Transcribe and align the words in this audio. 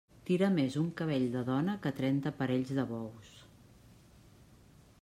Tira 0.27 0.47
més 0.53 0.77
un 0.83 0.87
cabell 1.01 1.25
de 1.35 1.43
dona 1.49 1.75
que 1.83 1.91
trenta 1.99 2.33
parells 2.39 2.73
de 2.79 2.85
bous. 2.93 3.37